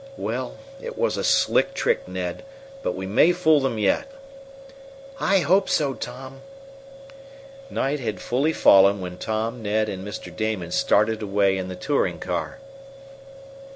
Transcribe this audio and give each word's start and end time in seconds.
Well, 0.17 0.57
it 0.81 0.97
was 0.97 1.15
a 1.15 1.23
slick 1.23 1.75
trick, 1.75 2.07
Ned, 2.07 2.41
but 2.81 2.95
we 2.95 3.05
may 3.05 3.31
fool 3.33 3.59
them 3.59 3.77
yet." 3.77 4.11
"I 5.19 5.41
hope 5.41 5.69
so, 5.69 5.93
Tom." 5.93 6.41
Night 7.69 7.99
had 7.99 8.19
fully 8.19 8.51
fallen 8.51 8.99
when 8.99 9.19
Tom, 9.19 9.61
Ned, 9.61 9.89
and 9.89 10.03
Mr. 10.03 10.35
Damon 10.35 10.71
started 10.71 11.21
away 11.21 11.55
in 11.55 11.67
the 11.67 11.75
touring 11.75 12.17
car. 12.17 12.57